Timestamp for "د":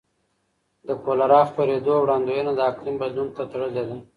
0.87-0.89, 2.55-2.59